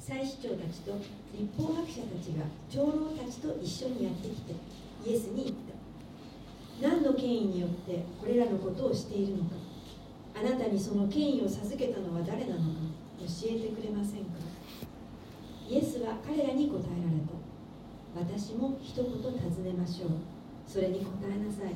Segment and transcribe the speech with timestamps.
[0.00, 0.96] 祭司長たちと
[1.36, 4.54] 立法学者たちが長老たちと一緒にやってきて
[5.06, 6.88] イエスに言った。
[6.88, 9.50] 何の権威によってこれらのことをしているのか。
[10.34, 12.64] あなたにその権威を授けたのは誰なのか
[13.20, 14.40] 教えてくれませんか。
[15.68, 18.30] イエスは彼らに答えられた。
[18.32, 20.10] 私も一言尋ねましょう。
[20.66, 21.74] それに答えなさい。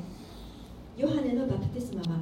[0.96, 2.20] ヨハネのバプテスマは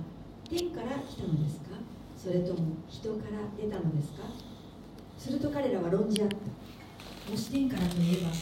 [0.50, 1.76] 天から来たのですか？
[2.18, 4.24] それとも人から出たのですか？
[5.22, 6.36] すると彼らは論じ合った。
[7.30, 8.32] もし天からといえば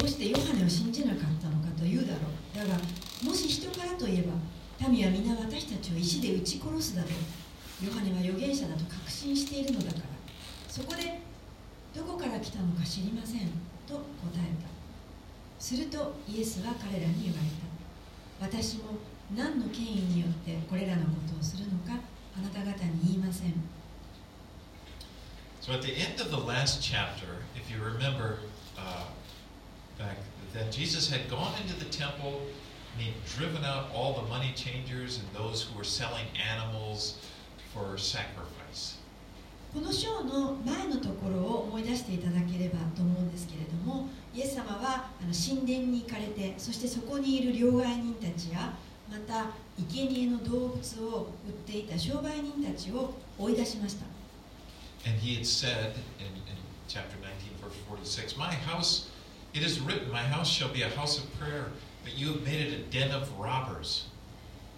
[0.00, 2.58] どうしてヨハネを信じなかったのかというだろう。
[2.58, 2.74] だが
[3.22, 4.34] もし人からといえば
[4.90, 7.86] 民は皆私たちを石で撃ち殺すだろう。
[7.86, 10.04] ヨハネは預言者だと確信しているのだから。
[10.68, 11.22] そこで
[11.94, 13.54] どこから来たのか知りません。
[13.86, 14.02] と答
[14.34, 14.66] えた。
[15.62, 17.46] するとイエスは彼らに言われ
[18.42, 18.58] た。
[18.58, 18.98] 私も
[19.36, 21.94] 何の権威によってこれらのことをするのか
[22.36, 23.54] あなた方に言いません。
[25.64, 27.24] So at the end of the last chapter,
[27.56, 28.36] if you remember
[28.76, 29.06] uh,
[29.98, 30.18] back
[30.52, 32.42] then, Jesus had gone into the temple
[32.92, 37.16] and he'd driven out all the money changers and those who were selling animals
[37.72, 38.98] for sacrifice.
[39.72, 48.74] この章の前のところを思い出していただければと思うんですけれどもイエス様はあの神殿に行かれてそしてそこにいる両替人たちや
[49.10, 49.46] また
[49.78, 54.04] 生贄の動物を売っていた商売人たちを追い出しました
[55.06, 56.56] And he had said in, in
[56.88, 57.30] chapter 19,
[57.62, 59.10] verse 46, My house,
[59.52, 61.66] it is written, My house shall be a house of prayer,
[62.02, 64.08] but you have made it a den of robbers.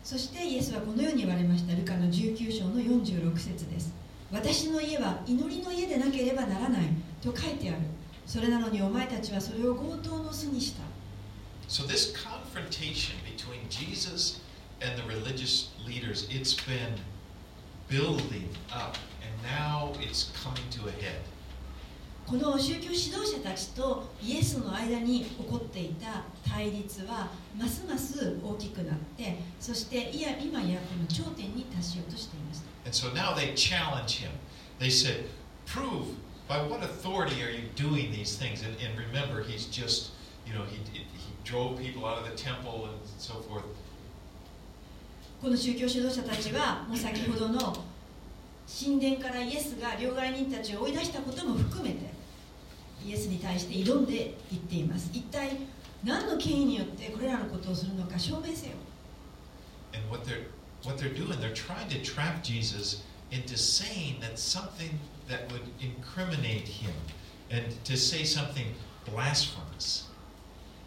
[0.06, 3.92] そしてイエスはこのように言われましたルカの19章の46節です
[4.30, 6.82] 私の家は祈りの家でなければならない
[7.20, 7.78] と書いてある
[8.24, 10.82] それなのにお前たちはそれを強盗の巣にした
[11.68, 14.40] So this confrontation between Jesus
[14.80, 16.94] and the religious leaders, it's been
[17.88, 18.96] building up,
[19.46, 21.20] now it's coming to a head.
[22.26, 34.30] この宗教指導者たちとイエスの間に起こっていた対立はますます大きくなってそしていや今やこの頂点に達しようとしていました And so now they challenge him.
[34.80, 35.26] They said,
[35.66, 36.06] Prove
[36.48, 38.62] by what authority are you doing these things?
[38.62, 40.10] And, and remember, he's just,
[40.46, 41.02] you know, he, he
[41.44, 43.64] drove people out of the temple and so forth.
[45.40, 47.84] この宗教指導者たちはもう先ほどの
[48.66, 52.10] 神殿からイエスが両替人たちを追い出したことも含めて
[53.04, 55.56] イエスに対して挑んでいっています一体
[56.04, 58.72] 何の権威によってこれらのことをするのか証明せよ
[59.94, 60.46] And what they're
[60.84, 66.68] what they're doing, they're trying to trap Jesus into saying that something that would incriminate
[66.68, 66.92] him
[67.50, 68.66] and to say something
[69.04, 70.06] blasphemous.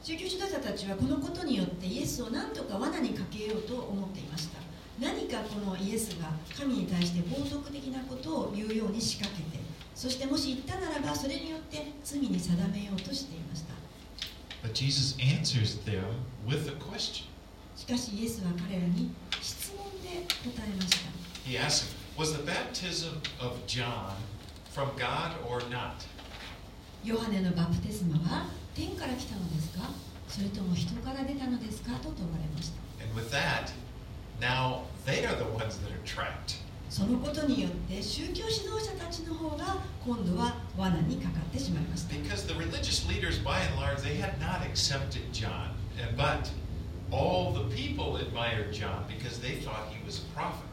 [0.02, 4.60] 宗教指導者たちはこのことによってイエスを何とか罠にかけようと思っていました
[5.00, 9.64] 何かこのイエスが神に対して冒涜的なことを言うように仕掛けて
[9.96, 13.74] そしてもし言ったならばそれによって罪に定めようとしていました。
[14.64, 16.04] But Jesus answers them
[16.48, 17.26] with a question.
[17.76, 21.10] しかしイエスは彼らに質問で答えました。
[21.50, 24.14] He asks them, Was the baptism of John
[24.74, 25.94] from God or not?
[27.04, 29.90] ヨハネのバプテスマは天から来たのですか？
[30.28, 31.92] それとも人から出たのですか？
[32.00, 32.80] と問われました。
[33.04, 33.72] And with that,
[34.42, 36.58] now they are the ones that are trapped.
[36.90, 45.74] そのことによって宗教指導者たちの方が今度は罠にかかってしまいました Because the religious leaders, by and large, they had not accepted John.
[46.18, 46.50] But
[47.12, 50.66] all the people admired John because they thought he was a prophet.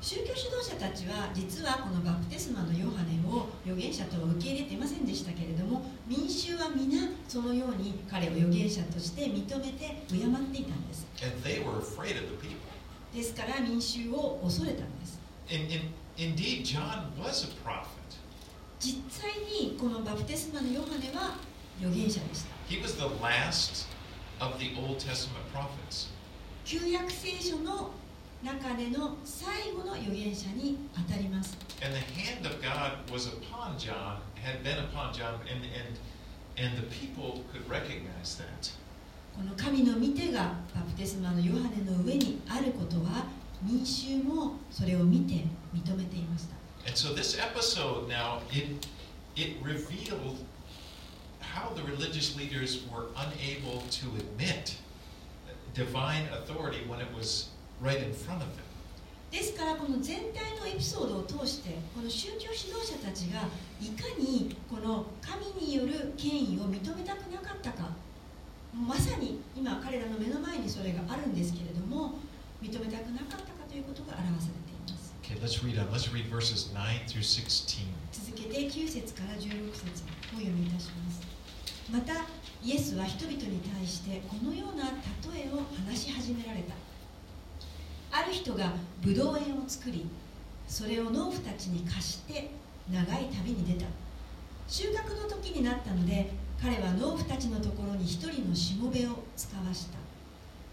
[0.00, 12.58] 宗教指導者たちは実はこのバプテスマのヨハネを預言者とは受け入れていませんでしたけれども民衆は皆そのように彼を預言者として認めて敬っていたんです And they were afraid of the people.
[13.14, 15.80] ですから民衆を恐れたんです In, in,
[16.16, 17.86] indeed, John was a prophet.
[18.80, 21.36] 実際にこのバプテスマのヨハネは
[21.80, 23.86] 預言者でした He was the last
[24.40, 26.08] of the Old Testament prophets.
[26.64, 27.90] 旧約聖書の
[28.42, 35.98] 中での最後の預言者に当たります And the hand of God was upon John, had been upon John, and, and,
[36.56, 38.72] and the people could recognize that.
[39.36, 40.54] この神の御手が
[40.92, 43.24] プテスマのヨハネの上にあることは
[43.62, 46.54] 民衆もそれを見て認めていました。
[59.30, 63.48] ですからこの全体のエピソードを通してこの宗教指導者たちが
[63.80, 67.88] いかにこの神による権威を認めたくなかったか。
[68.72, 72.14] まさに今彼らの目の前にそれがあるんですけれども
[72.62, 75.14] 認めたくなかったかということが表されています。
[75.22, 75.90] Okay, let's read on.
[75.92, 77.86] Let's read verses 9 through 16.
[78.12, 80.02] 続けて9節から16節
[81.92, 82.12] また
[82.62, 84.84] イエスは人々に対してこのような
[85.34, 86.74] 例えを話し始められた
[88.18, 88.72] ある人が
[89.02, 90.06] ブドウ園を作り
[90.66, 92.50] それを農夫たちに貸して
[92.90, 93.86] 長い旅に出た
[94.68, 96.30] 収穫の時になったので
[96.62, 99.98] 彼は農夫たちのところに一人のしもべを使わした。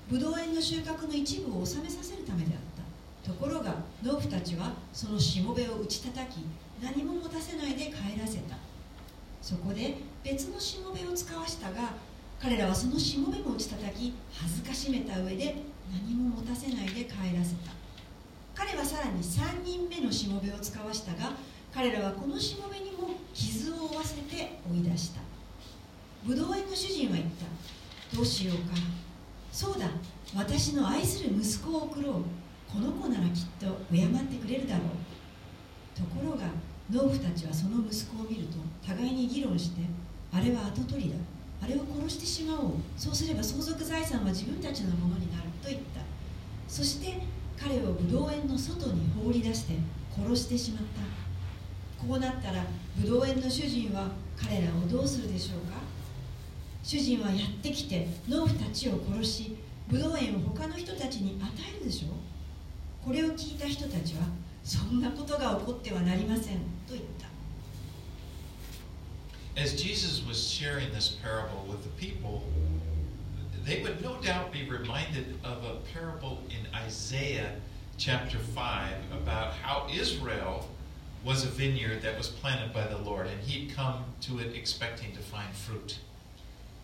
[0.07, 2.61] ブドウ園の収穫の一部を収めさせるためであっ
[3.25, 3.33] た。
[3.33, 6.45] ところが農夫たちはそのしもべを打ち叩き
[6.79, 8.55] 何も持たせないで帰らせた。
[9.41, 11.93] そこで別のしもべを使わしたが
[12.39, 15.55] 彼らはそのしもべも打ち叩き恥ずかしめた上で
[15.91, 17.71] 何も持たせないで帰らせた。
[18.53, 21.31] 彼はさらに3人目のしもべを使わしたが
[21.73, 24.59] 彼らはこのしもべにも傷を負わせて
[26.29, 28.15] ブドウ園の主人は言った。
[28.15, 28.77] どうしようか。
[29.51, 29.89] そうだ。
[30.35, 32.13] 私の愛する息子を送ろう。
[32.71, 35.99] この子ならきっと敬ってくれるだろう。
[35.99, 36.45] ところが
[36.91, 39.81] 農夫たちはその息子を見ると互いに議論して
[40.31, 41.15] あれは跡取りだ。
[41.63, 42.71] あれを殺してしまおう。
[42.95, 46.01] そうすれば相続財産は自分たちのものになると言った。
[46.67, 47.23] そして
[47.59, 49.73] 彼をブドウ園の外に放り出して
[50.15, 52.05] 殺してしまった。
[52.05, 52.67] こうなったら
[53.01, 55.88] ブドウ園の主人は彼らをどうするでしょうか。
[56.89, 59.55] 主人はやってきて農夫たちを殺し
[59.89, 61.47] ブドウ園を他の人たちに与
[61.77, 64.21] えるでしょうこれを聞いた人たちは
[64.63, 66.55] そんなことが起こってはなりません
[66.87, 67.29] と言った
[69.55, 72.41] As Jesus was sharing this parable with the people,
[73.63, 77.51] they would no doubt be reminded of a parable in Isaiah
[77.99, 80.65] chapter 5 about how Israel
[81.23, 85.11] was a vineyard that was planted by the Lord, and he'd come to it expecting
[85.11, 85.99] to find fruit.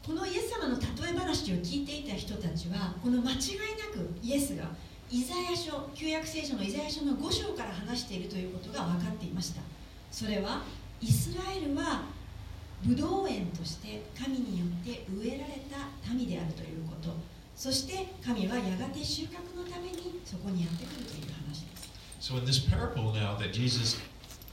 [0.06, 0.86] このイエス様の例
[1.16, 3.38] え話を聞いていた人たちはこの間違い
[3.76, 4.66] なくイエスが
[5.10, 9.62] イザヤ書旧約聖書のイザヤ書の5章から話しているということが分かっていました。
[10.12, 10.62] それは
[11.02, 12.04] イスラエルは
[12.84, 17.10] ブドウ園として神によって植えられた民であるということ。
[17.56, 21.90] そして神はやがて収穫のためにそこにやってくるという話です。
[22.22, 23.98] So, in this parable now that Jesus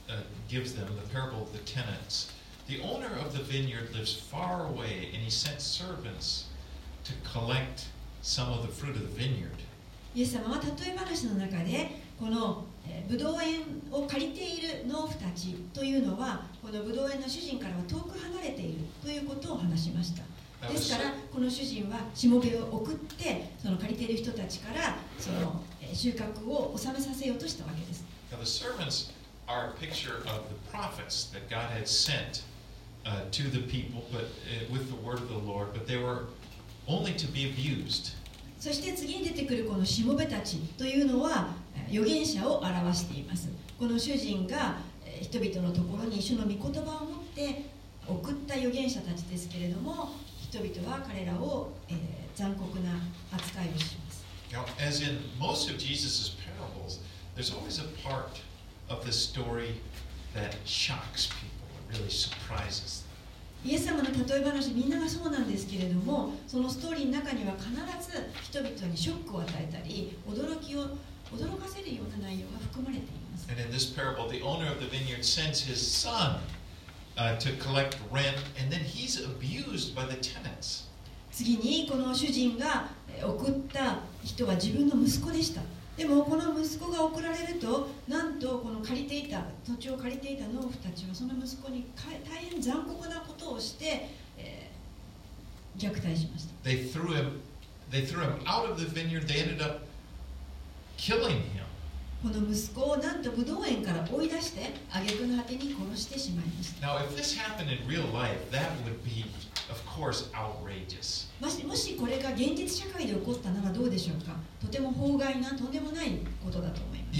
[0.09, 2.32] uh, gives them, the parable of the tenants,
[2.67, 6.47] the owner of the vineyard lives far away and he sent servants
[7.03, 7.87] to collect
[8.21, 9.51] some of the fruit of the vineyard.
[10.15, 11.89] イエス様は例え話の中で
[12.19, 13.61] このえーブドウ園
[13.91, 29.11] を借りている農夫たちというのはこのブドウ園の主人からは遠く離れているということを話しましたですからこの主人はしもべを送ってその借りている人たちからそのえー収穫を収めさせようとしたわけです Now, the servants
[29.47, 32.43] are a picture of the prophets that God had sent
[33.05, 36.25] uh, to the people, but uh, with the word of the Lord, but they were
[36.87, 38.13] only to be abused.
[38.59, 47.65] そして次に出てくるこのしもべたちというのはえー預言者を表していますこの主人がえー人々のところに主の御言葉を持って
[48.07, 50.11] 送った預言者たちですけれども
[50.41, 51.97] 人々は彼らを、えー
[52.35, 52.89] 残酷な
[53.31, 56.99] 扱いをします Now, as in most of Jesus' parables,
[57.35, 58.41] there's always a part
[58.89, 59.75] of the story
[60.33, 61.52] that shocks people,
[61.93, 63.09] really surprises them.
[63.65, 67.71] イエス様の例え話みんながそうなんですけれどもそのストーリーの中には必
[68.11, 70.81] ず人々にショックを与えたり驚きを
[71.33, 76.39] 驚かせるような内容が含まれています And in this parable, the owner of the vineyard sends his son
[77.17, 80.89] uh, to collect rent, and then he's abused by the tenants.
[81.31, 85.61] 次にこの主人がえー送った人は自分の息子でした
[85.95, 94.73] でもこの息子が送られるとなんとこの借りていた土地を借りていた農夫たちはその息子に大変残酷なことをして、えー
[95.77, 97.41] 虐待しました They threw him,
[97.91, 99.27] they threw him out of the vineyard.
[99.27, 99.81] They ended up
[100.97, 101.62] killing him.
[102.23, 106.87] この息子をなんと武道園から追い出して挙句の果てに殺してしまいました。
[111.67, 114.37] もしこれが現実社会で起こったならどうでしょうか？
[114.61, 116.11] とても法外なとんでもない
[116.41, 117.19] ことだと思います。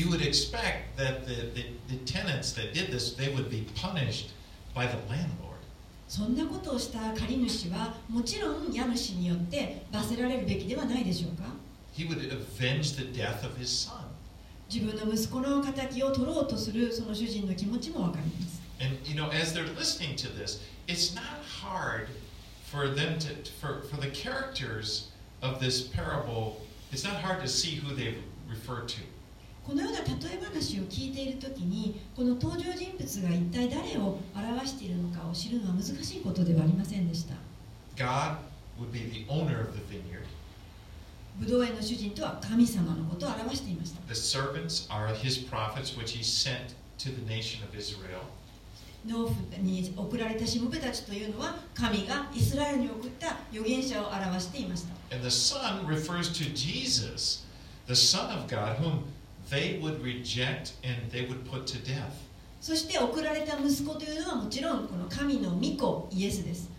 [6.08, 11.44] そんなことをした借主はもちろん家主によって罰せられるべきではないでしょうか？
[14.74, 21.24] 自分の息子の敵を取ろうとするその主人の気持ちもわかります And you know, as they're listening to this, it's not
[21.62, 22.08] hard
[22.72, 25.12] for them to for, for the characters
[25.44, 26.60] of this parable,
[26.92, 28.16] it's not hard to see who they
[28.50, 29.02] refer to.
[29.64, 37.36] このような例え話を聞いている時にこの登場人物が一体誰を表しているのかを知るのは難しいことではありませんでした
[37.96, 38.38] God
[38.82, 40.23] would be the owner of the vineyard.
[41.40, 48.20] ブドウ園の主人とは神様のことを表していました The servants are his prophets, which he sent to the nation of Israel.
[49.06, 57.44] 農夫に送られたしもべたちというのは神がイスラエルに送った預言者を表していました And the Son refers to Jesus,
[57.88, 59.04] the Son of God, whom
[59.50, 62.14] they would reject and they would put to death.
[62.62, 66.70] そして送られた息子というのはもちろんこの神の御子イエスです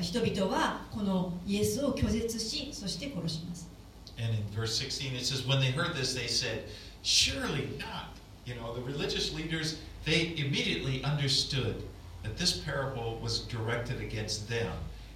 [0.00, 3.68] 人々はこのイエスを拒絶しそして殺します
[4.17, 6.65] And in verse 16 it says, When they heard this, they said,
[7.01, 8.17] Surely not.
[8.45, 11.83] You know, the religious leaders, they immediately understood
[12.23, 14.71] that this parable was directed against them.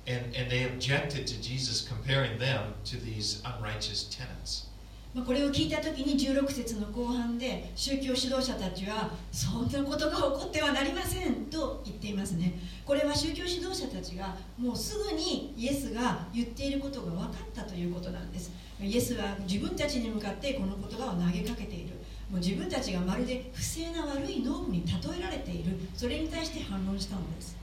[0.07, 4.67] And, and they objected to Jesus comparing them to these unrighteous tenants.
[5.15, 12.53] まあこれを聞いた時に16節の後半で宗教指導者たちはそんなことが起こってはなりませんと言っていますね
[12.85, 18.51] これは宗教指導者たちがもうすぐにイエスが言っていることが分かったということなんです
[18.82, 21.94] イエスは自分たちに向かってこの言葉を投げかけている。
[22.30, 25.76] もう自分たちがまるで不正な悪い農夫に例えられている。
[25.94, 27.56] それに対して反論したのです。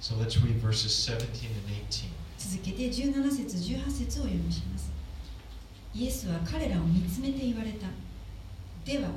[0.00, 1.28] So let's read verses 17 and
[1.90, 2.04] 18.
[2.38, 4.90] 続けて17節18節を読みします。
[5.94, 7.88] イエスは彼らを見つめて言われた。
[8.84, 9.10] では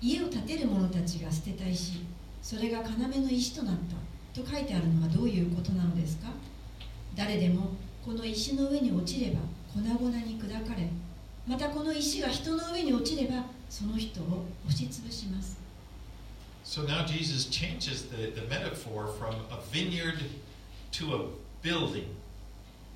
[0.00, 2.04] 家を建てる者たちが捨てた石
[2.42, 3.76] それが要の石となっ
[4.34, 4.42] た。
[4.42, 6.28] と書いてあるのはどういうことなのですか？
[7.16, 7.70] 誰でも
[8.04, 9.40] この石の上に落ちれば
[9.74, 10.88] 粉々に砕かれ
[11.46, 15.58] またこの石が人の上に落ちればその人を押しつぶします
[16.64, 20.20] So now Jesus changes the, the metaphor from a vineyard
[20.92, 21.20] to a
[21.62, 22.04] building.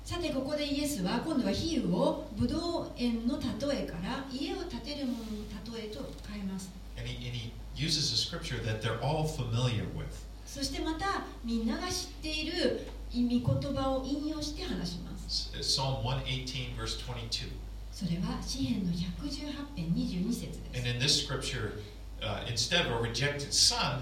[0.05, 10.05] さてここでイエスは今度は比喩をブドウ園の例えから家を建てる者の例えと変えます And he, and he uses a scripture that they're all familiar with.
[10.45, 17.49] そしてまたみんなが知っている意味言葉を引用して話します Psalm 118, verse 22.
[17.91, 21.79] それは詩篇の118編22節で And す in this scripture,
[22.21, 24.01] uh, instead of a rejected son,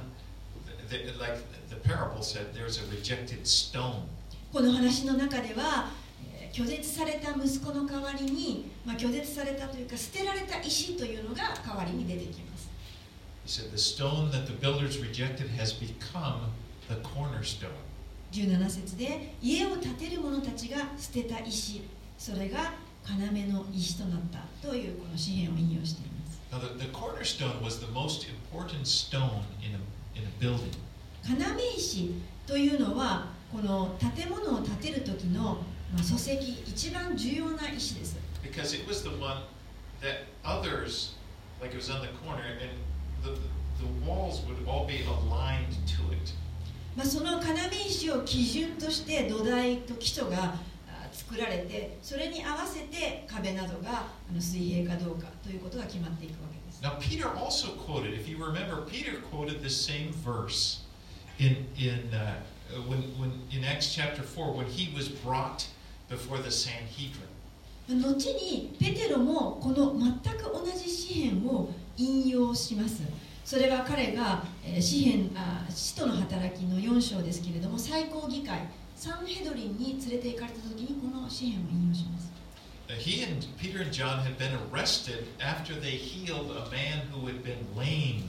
[0.89, 1.37] th- th- like
[1.69, 4.03] the parable said, there's a rejected stone.
[4.53, 5.89] この話の中では
[6.37, 12.69] えー拒絶された息子の代わりに、まあ、拒絶されたというか捨てられた石というのが代わりに出てきます
[13.45, 16.51] He said, The stone that the builders rejected has become
[16.89, 17.69] the cornerstone.
[18.31, 21.81] 17節で家を建てる者たちが捨てた石
[22.17, 22.73] それが
[23.07, 23.15] 要
[23.53, 30.71] の石となったというこの詩篇を引用しています Now, the, the cornerstone was the most important stone in a, in a building.
[31.23, 32.11] 要石
[32.45, 39.43] というのはこの建物を建てる時の、まあ、礎石一番重要な石です Because it was the one
[40.01, 41.13] that others,
[41.61, 42.71] like it was on the corner, and
[43.23, 43.39] the,
[43.79, 46.33] the walls would all be aligned to it.
[46.95, 47.39] まあ、その要
[47.87, 50.55] 石を基準として土台と基礎が
[50.87, 54.07] あ作られてそれに合わせて壁などが
[54.37, 60.81] 水平かどうかということが決まっていくわけです Now, Peter also quoted, if you remember, Peter quoted the same verse
[61.37, 62.35] in, in, uh,
[62.87, 65.67] when, when, in Acts chapter 4 when he was brought
[66.09, 67.29] before the Sanhedrin.
[67.87, 73.01] 後にペテロもこの全く同じ詩篇を引用します
[73.43, 78.59] それは彼がえー詩篇あ使徒の働きの4章ですけれども最高議会
[78.95, 82.31] サンヘドリンに連れて行かれた時にこの詩篇を引用します
[82.89, 87.25] Uh, He and Peter and John had been arrested after they healed a man who
[87.25, 88.27] had been lame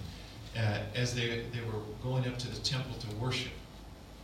[0.56, 3.50] uh, as they, they were going up to the temple to worship.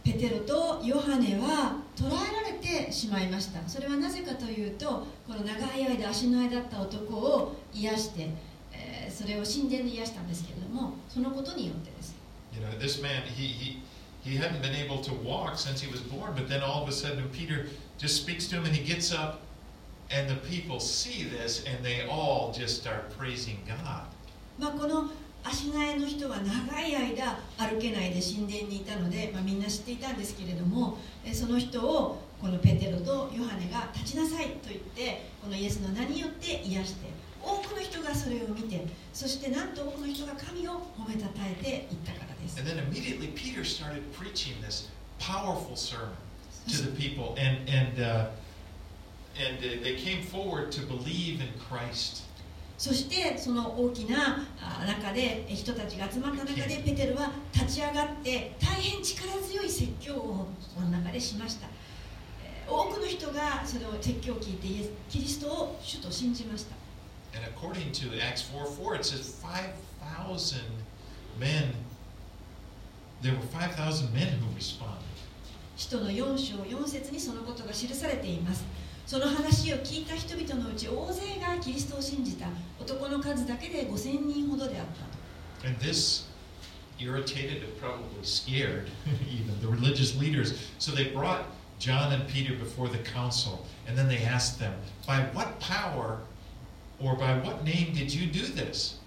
[0.04, 8.30] ペテロとヨハネは捕らえられてしまいましたそれはなぜかというとこの長い間足の間だった男を癒して、
[8.78, 12.14] えーそれを神殿で癒したんですけれどもそのことによってです
[12.54, 13.82] You know, this man, he, he,
[14.24, 16.92] he hadn't been able to walk since he was born, but then all of a
[16.92, 17.66] sudden Peter
[17.98, 19.40] just speaks to him and he gets up,
[20.10, 24.06] and the people see this and they all just start praising God.
[24.58, 25.10] まあ、この
[25.44, 37.06] 足苗の人は長い間歩けないで神殿にいたので、まあ、みんな知っていたんですけれどもえその人をこのペテロとヨハネが立ちなさいと言ってこのイエスの名によって癒して
[37.42, 42.58] 多くの人がそれを見てそしてなんと多くの人が神を褒めたたえていったからです。
[42.58, 46.10] And then immediately Peter started preaching this powerful sermon
[46.68, 48.30] to the people, and and uh,
[49.38, 52.24] and uh, they came forward to believe in Christ.
[52.76, 61.66] そしてその大きなあ中でえ人たちが集まった中でペテロは立ち上がって大変力強い説教をその中でしました。
[62.44, 66.76] えー多くの人がそれを説教を聞いてキリストを主と信じました
[67.35, 70.61] And according to Acts 4 4, it says 5,000
[71.39, 71.73] men,
[73.21, 74.99] there were 5,000 men who responded.
[75.75, 78.63] 使徒の4章4節にそのことが記されています
[79.07, 82.45] その話を聞いた人々のうち大勢がキリストを信じた
[82.79, 86.25] 男の数だけで5000人ほどであったと And this
[86.99, 88.89] irritated and probably scared,
[89.29, 90.67] even the religious leaders.
[90.77, 91.45] So they brought
[91.79, 94.73] John and Peter before the council, and then they asked them,
[95.07, 96.19] By what power
[97.00, 98.98] or by what name did you do this?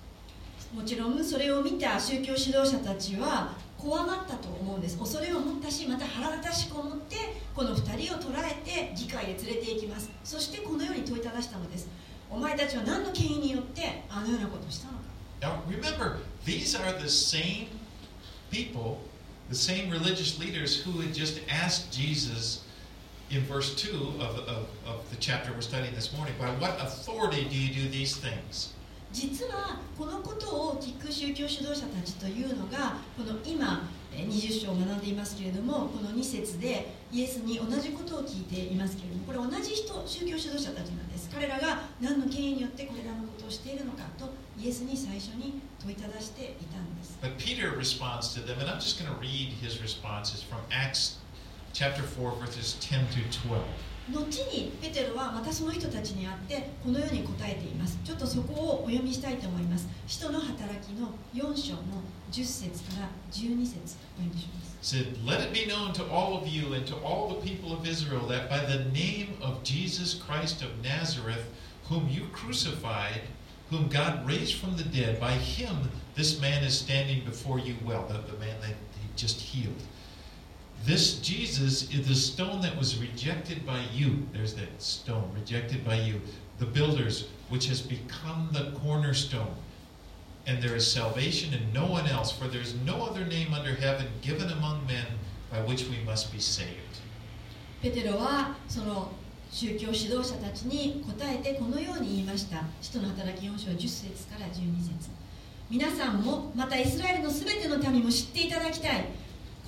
[0.74, 4.98] もちろんそれを見た宗教指導者たちは怖がったと思うんです。
[4.98, 7.18] 恐れを持ったしまた腹立たしく思って
[7.54, 10.10] この2人を捕らえて議会へ連れて行きます。
[10.24, 11.90] そしてこのように問いただしたのです。
[12.30, 15.02] お前たちは何の権威によってあのようなことをしたのか。
[15.42, 17.68] Now remember, these are the same
[18.52, 19.00] people,
[19.50, 22.64] the same religious leaders who had just asked Jesus
[23.32, 27.46] in verse 2 of, of, of the chapter we're studying this morning, by what authority
[27.50, 28.74] do you do these things?
[29.14, 50.60] 実はこのことを聞く宗教指導者たちというのがこの今えー20章を学んでいますけれどもこの2節でイエスに同じことを聞いていますけれどもこれ同じ人宗教指導者たちなんです彼らが何の権威によってこれらのことをしているのかとイエスに最初に問いただしていたんです But Peter responds to them, and I'm just going to read his responses from
[50.72, 51.21] Acts
[51.73, 53.61] chapter 4, verses 10 through 12.
[54.13, 54.21] 後
[54.55, 61.81] にペテロはまたその人たちに会ってこのように答えていますちょっとそこをお読みしたいと思います使徒の働きの4章の
[62.31, 67.85] 10節から12節お読みします said, Let it be known to all of you and to all the people of
[67.85, 71.45] Israel that by the name of Jesus Christ of Nazareth,
[71.89, 73.23] whom you crucified,
[73.71, 78.07] whom God raised from the dead, by him this man is standing before you well,
[78.07, 79.83] the, the man that he just healed.
[80.85, 84.27] This Jesus is the stone that was rejected by you.
[84.33, 86.21] There's that stone, rejected by you,
[86.59, 89.55] the builders, which has become the cornerstone.
[90.47, 93.75] And there is salvation in no one else, for there is no other name under
[93.75, 95.07] heaven given among men
[95.51, 97.01] by which we must be saved.
[97.83, 99.13] ペテロはその
[99.51, 105.11] 宗教指導者たちに答えてこのように言いました使徒の働き4章10節から12節
[105.71, 109.07] 皆さんもまたイスラエルのすべての民も知っていただきたい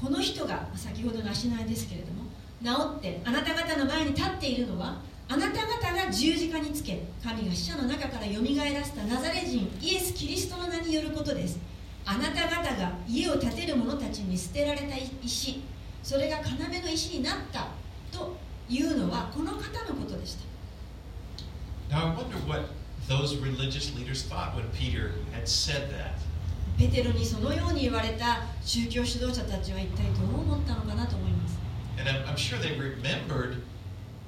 [0.04, 2.24] この人が先ほどの足苗ですけれども
[2.62, 4.98] 治ってあなた方の前に立っているのは
[5.30, 11.58] あなた方が十字架につけ神が死者の中からよみがえらせたナザレ人イエス・キリストの名によることです
[12.06, 14.88] あなた方が家を建てる者たちに捨てられた
[15.24, 15.64] 石
[16.04, 17.68] それが要の石になった
[18.12, 18.36] と
[18.68, 22.66] いうのはこの方のことでした Now I wonder what
[23.08, 26.33] those religious leaders thought when Peter had said that.
[26.78, 31.58] ペテロにそのように言われた宗教指導者たちは一体どう思ったのかなと思います
[32.00, 33.62] And I'm, I'm sure they remembered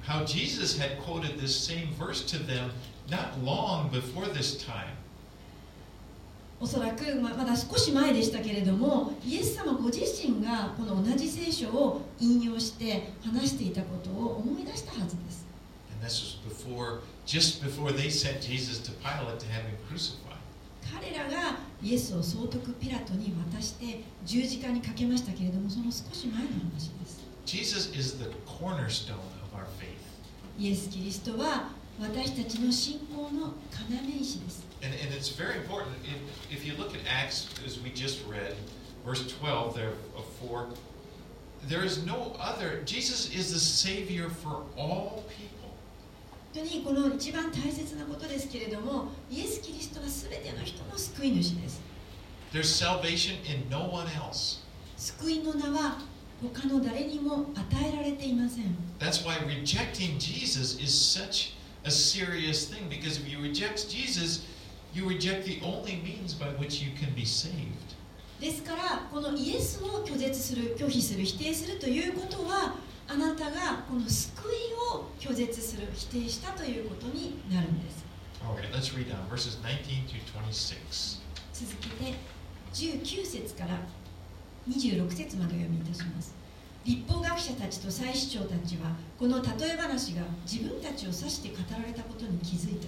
[0.06, 2.70] how Jesus had quoted this same verse to them
[3.10, 4.94] not long before this time.
[6.58, 15.44] おそらくままだ少し前でしたけれどもイエス様ご自身がこの同じ聖書を引用して話していたことを思い出したはずです
[15.92, 20.25] And this was before, just before they sent Jesus to Pilate to have him crucified.
[20.92, 29.96] 彼らがイエスを総督ピラトに渡して十字架にかけましたけれどもその少し前の話です Jesus is the cornerstone of our faith.
[30.58, 31.68] イエス・キリストは
[32.00, 33.54] 私たちの信仰の
[33.88, 35.96] 要石です And, and it's very important.
[36.50, 38.54] If, if you look at Acts, as we just read,
[39.04, 40.66] verse 12 there of 4,
[41.68, 42.82] there is no other.
[42.84, 45.55] Jesus is the Savior for all people.
[46.56, 51.82] 本当にこの一番大切なことですけれどもイエス・キリストは全ての人の救い主です
[52.50, 54.60] There's salvation in no one else.
[54.96, 55.98] 救いの名は
[56.42, 61.52] 他の誰にも与えられていません That's why rejecting Jesus is such
[61.84, 64.46] a serious thing because if you reject Jesus,
[64.94, 67.96] you reject the only means by which you can be saved.
[68.40, 72.76] ですからこのイエスを拒絶する拒否する否定するということは
[73.16, 78.04] あなたがこの救いを拒絶する否定したということになるんです。
[78.44, 81.22] All right, let's read on verses 19 through 26.
[81.54, 82.14] 続けて
[82.74, 83.80] 19節から
[84.68, 86.34] 26節までお読みいたします。
[86.84, 92.86] 立法学者たちと祭司長たちはこの例え話が自分たちを指して語られたことに気づいた。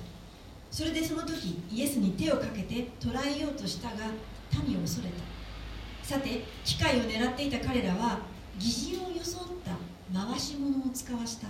[0.70, 4.12] それでその時イエスに手をかけて捕らえようとしたが
[4.62, 6.06] 民を恐れた。
[6.06, 8.18] さて機会を狙っていた彼らは
[8.58, 9.72] 疑似を装った
[10.12, 11.48] 回し物を使わした。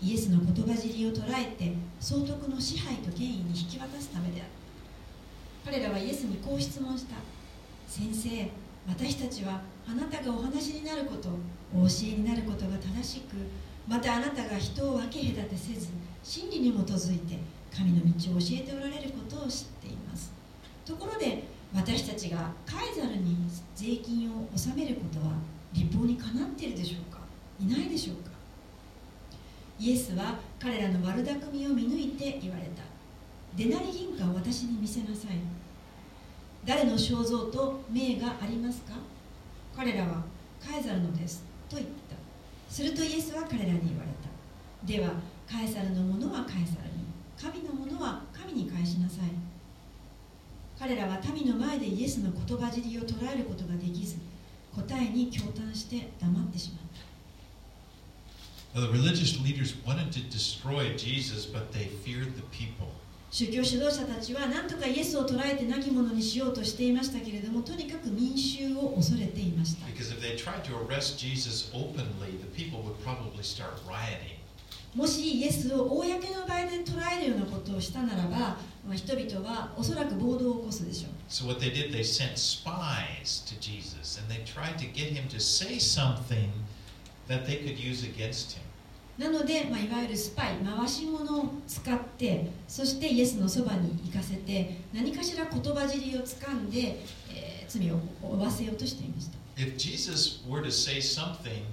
[0.00, 4.50] イエスの言葉尻を捉えて総督の支配と権威に引き渡すためである。
[5.64, 7.16] 彼らはイエスにこう質問した。
[7.86, 8.50] 先生
[8.88, 11.28] 私たちはあなたがお話になること
[11.72, 13.36] お教えになることが正しく
[13.86, 15.88] またあなたが人を分け隔てせず
[16.22, 17.38] 真理に基づいて
[17.74, 20.32] 神の道を教えておられることを知っています。
[20.84, 23.36] ところで私たちがカイザルに
[23.74, 25.34] 税金を納めることは
[25.72, 27.21] 立法にかなっているでしょうか？
[27.60, 28.30] いないでしょうか？
[29.78, 32.82] イエスは彼らの悪巧みを見抜いて言われた。
[33.56, 35.38] デナリ銀貨を私に見せなさい。
[36.64, 38.92] 誰の肖像と名がありますか？
[39.76, 40.22] 彼らは
[40.64, 41.42] カエサルのです。
[41.68, 42.16] と言った。
[42.72, 44.86] するとイエスは彼らに言われた。
[44.86, 45.14] では
[45.50, 47.02] カエサルのものはカエサルに。
[47.40, 49.24] 神のものは神に返しなさい。
[50.78, 54.16] 彼らは民の前でイエスの言葉尻を捉えることができず
[54.74, 57.11] 答えに驚嘆して黙ってしまった。
[58.73, 62.87] the religious leaders wanted to destroy Jesus, but they feared the people.
[63.29, 74.37] 宗教指導者たちは何とかイエスを捉えて亡き者にしようとしていましたけれどもとにかく民衆を恐れていました Because if they tried to arrest Jesus openly, the people would probably start rioting.
[74.95, 78.37] もしイエスを公の場で捉えるようなことをしたならば、
[78.87, 85.27] まあ、人々はおそらく暴動を起こすでしょう So what they did, they sent spies to Jesus, and they tried to get him
[85.27, 86.49] to say something
[87.32, 88.62] that they could use against him.
[89.18, 96.98] なので、まあ、いわゆるスパイ回し物を使ってそしてイエスのそばに行かせて何かしら言葉尻をつかんで、
[97.30, 101.64] えー罪を負わせようとしていました If Jesus were to say something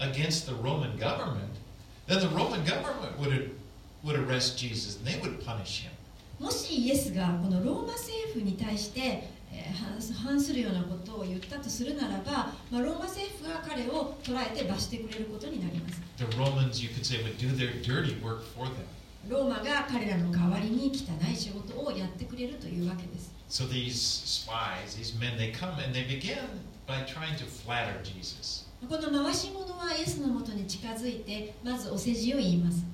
[0.00, 1.52] against the Roman government,
[2.06, 3.50] then the Roman government would,
[4.04, 5.90] would arrest Jesus and they would punish him.
[6.38, 9.28] もしイエスがこのローマ政府に対して、
[10.14, 16.00] 反するようなことを言ったとするならば、ま、ローマ政府が彼を捕らえて罰してくれることになります。
[19.28, 23.32] ローマが彼らの代わりに汚い仕事をやってくれるというわけです。
[23.48, 26.38] So these spies, these men, they come and they begin
[26.86, 28.66] by trying to flatter Jesus.
[28.88, 32.84] この回し者はイエスのもとに近づいて、まずお世辞を言います。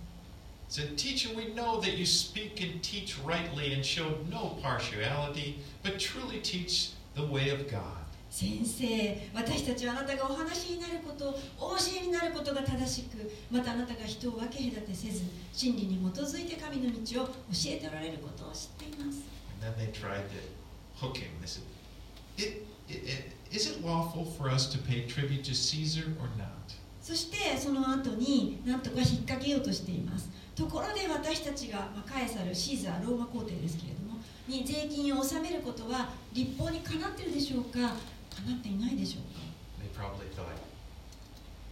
[0.72, 5.98] Said, Teacher, we know that you speak and teach rightly and show no partiality, but
[5.98, 8.08] truly teach the way of God.
[8.30, 8.86] 先生
[9.34, 15.24] 私たちはあなたがお話になることお教えになることが正しくまたあなたが人を分け隔てせず
[15.54, 17.34] 真理に基づいて神の道を教
[17.68, 19.24] えておられることを知っています
[19.60, 21.30] And then they tried to hook him.
[21.42, 21.64] They said,
[22.38, 26.76] it, it, it, Is it lawful for us to pay tribute to Caesar or not?
[27.02, 37.89] そしてその後に何とか引っ掛けようとしています ところで私たちが、まあ、カエサルシーザーローマ皇帝ですけれどもに税金を納めることは立法にかなっているでしょうかか
[38.47, 39.41] なっていないでしょうか
[39.81, 40.47] They probably thought,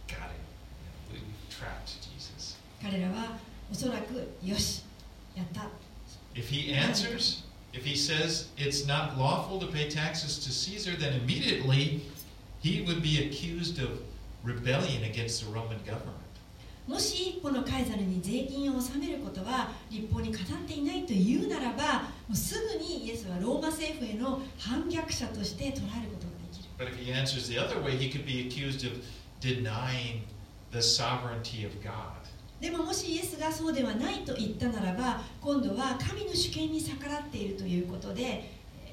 [0.07, 0.41] got it.
[1.49, 2.57] Trapped Jesus.
[2.81, 3.37] 彼らは
[3.71, 4.83] おそらくよし
[5.35, 5.69] やった
[6.33, 11.13] If he answers, if he says it's not lawful to pay taxes to Caesar, then
[11.13, 12.01] immediately
[12.61, 14.01] he would be accused of
[14.43, 16.20] rebellion against the Roman government.
[16.91, 25.85] もしこのカエサルに税金を納めることは立法にかなっていないというならばもうすぐにイエスはローマ政府への反逆者として捉えるこ
[26.19, 29.01] とができる But if he answers the other way, he could be accused of
[29.39, 30.23] denying
[30.71, 32.19] the sovereignty of God.
[32.59, 38.49] でももしイエスがそうではないと言ったならば今度は神の主権に逆らっているということでえ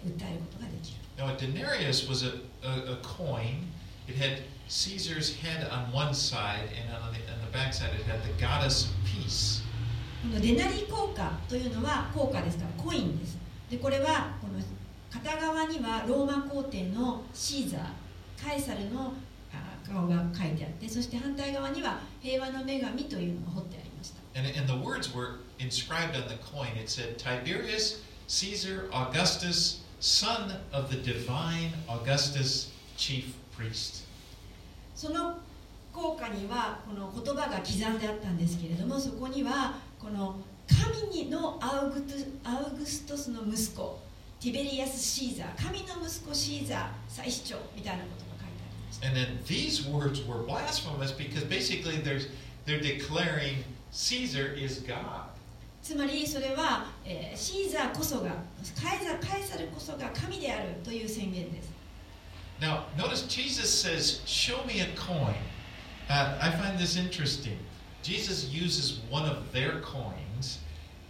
[0.07, 2.31] ー訴えることができる Now, a denarius was a,
[2.65, 3.67] a, a coin.
[4.07, 8.05] It had Caesar's head on one side, and on the, on the back side, it
[8.05, 9.63] had the goddess peace.
[10.23, 13.39] このデナリ効果というのは効果ですからコインです
[13.71, 14.61] でこれはこの
[15.11, 19.13] 片側にはローマ皇帝のシーザーカエサルの
[19.53, 26.77] あ顔が書いてあってそして反対側には平和の女神というのが彫ってありました And, and the words were inscribed on the coin.
[26.77, 34.08] It said, Tiberius Caesar Augustus, son of the divine Augustus, chief priest.
[34.99, 35.39] その
[35.93, 44.01] 効果にはこの言葉が刻んであったんですけれどもそこにはこの神のアウグトアウグストスの息子
[44.41, 52.27] ティベリアス・シーザー神の息子シーザー最主張みたいなことが書いてありました And then these words were blasphemous because basically there's,
[52.67, 55.29] they're declaring Caesar is God.
[55.81, 58.33] つまりそれは、えーシーザーこそが
[58.83, 61.78] カエザカエサルこそが神であるという宣言です
[62.61, 65.37] Now, notice Jesus says, Show me a coin.
[66.11, 67.59] Uh, I find this interesting.
[68.03, 70.61] Jesus uses one of their coins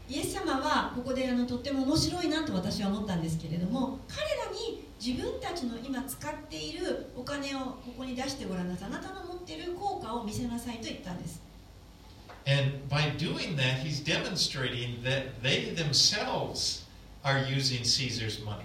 [0.09, 11.43] イエス様はここであのとっても面白いなと私は思ったんですけれども彼らに自分たちの今使っているお金をここに出してごらんなさいあなたの持っている効果を見せなさいと言ったんです
[12.47, 16.87] And by doing that, he's demonstrating that they themselves
[17.23, 18.65] are using Caesar's money.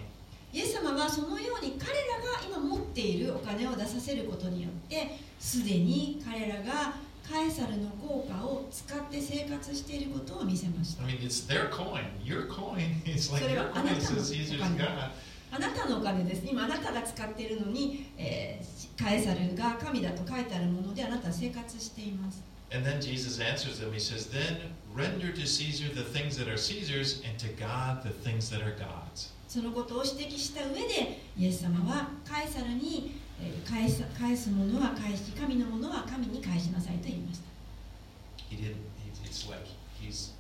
[0.53, 6.93] イエス様はそのように彼らが今持っているお金を出させることによってすでに彼らが
[7.27, 12.03] カエサルの効果を使って生活していることを見せました I mean, it's their coin.
[12.23, 15.11] Your coin is like your coin says Caesar's God.
[15.51, 23.91] あなたのお金です今あなたが使っているのに、えーカエサルが神だと書いてあるものであなたは生活しています And then Jesus answers them.
[23.93, 24.57] He says, Then
[24.95, 28.71] render to Caesar the things that are Caesar's, and to God the things that are
[28.71, 29.32] God's.
[29.53, 37.43] そのことを指摘した上でイエス様はカエサルにえー返す返すものは返し神のものは神に返しなさいと言いました
[38.49, 38.77] He didn't.
[39.23, 39.61] It's like
[40.01, 40.31] he's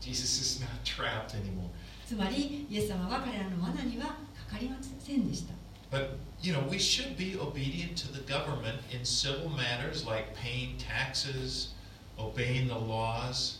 [0.00, 1.68] Jesus is not trapped anymore.
[2.06, 4.06] つまりイエス様は彼らの罠には
[4.48, 5.52] かかりませんでした
[5.94, 10.78] But you know, we should be obedient to the government in civil matters like paying
[10.78, 11.74] taxes,
[12.18, 13.58] obeying the laws.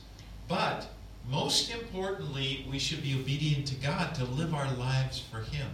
[0.49, 0.87] But
[1.31, 5.67] most importantly, we should be obedient to God to live our lives for Him.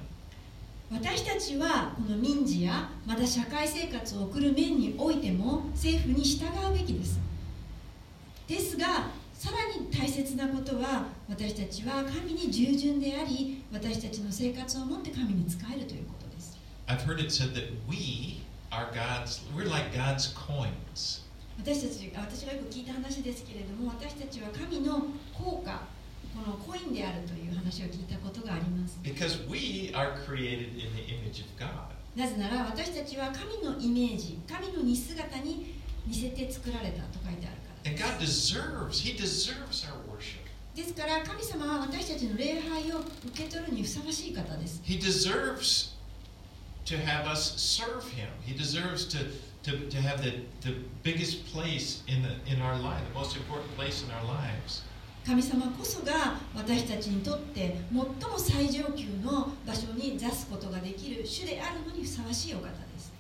[0.91, 7.21] 私たちはこの民事やまた社会生活を送る面においても政府に従うべきです
[8.47, 16.57] ですがさらに大切なことは私たちは神に従順であり私たちの生活をもって神に仕えるということです
[16.87, 21.28] I've heard it said that we are God's, we're like God's coins.
[21.59, 25.83] 私たち私がよく聞いた話ですけれども私たちは神の効果
[26.35, 31.95] このコインであるという話を聞いたことがあります Because we are created in the image of God.
[32.17, 35.75] なぜなら私たちは神のイメージ神の似姿に
[36.07, 40.47] 似せて作られたと書いてあるから And God deserves, He deserves our worship.
[40.75, 45.95] ですから神様は私たちの礼拝を受け取るにふさわしい方です He deserves
[46.87, 48.29] to have us serve Him.
[48.47, 49.19] He deserves to,
[49.69, 53.75] to, to have the, the biggest place in, the, in our life, the most important
[53.77, 54.83] place in our lives.
[55.27, 63.13] 神様こそが私たちにとって最も最上級の場所に座すことができる主であるのにふさわしいお方です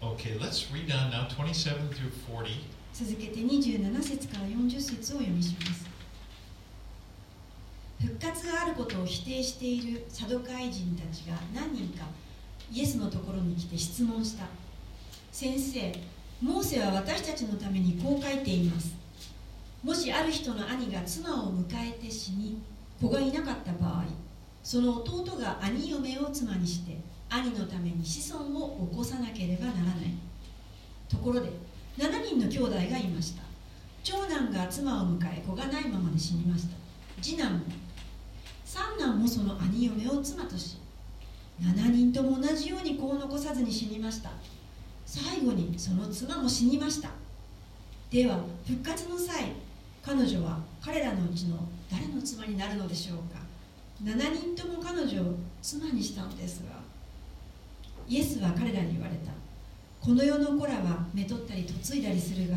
[0.00, 2.62] Okay, let's read on now 27 through 40.
[2.92, 5.84] 続けて27節から40節をお読みします
[8.00, 12.04] 復活があることを否定しているサドカイ人たちが何人か
[12.70, 14.44] イエスのところに来て質問した
[15.38, 15.92] 先生
[16.42, 18.92] モーセは私たちのためにこう書いています。
[19.84, 22.60] もしある人の兄が妻を迎えて死に
[23.00, 24.06] 子がいなかった場合
[24.64, 26.96] その弟が兄嫁を妻にして
[27.30, 29.94] 兄のために子孫を起こさなければならない。
[31.08, 31.50] ところで
[31.98, 33.44] 7人の兄弟がいました。
[34.02, 36.74] 長男が妻を迎え子がないままで死にました。
[37.22, 37.60] 次男も
[38.64, 40.78] 三男もその兄嫁を妻とし
[41.62, 44.30] 7人とも同じように子を残さずに死にました。
[45.08, 47.08] 最後にその妻も死にました。
[48.10, 49.52] では復活の際
[50.02, 51.56] 彼女は彼らのうちの
[51.90, 53.40] 誰の妻になるのでしょうか。
[54.04, 56.78] 7人とも彼女を妻にしたのですが
[58.06, 59.32] イエスは彼らに言われた。
[59.98, 62.56] この世の子らはめとったり嫁いだりするが